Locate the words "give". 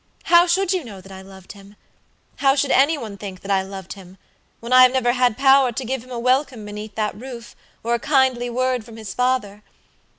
5.85-6.03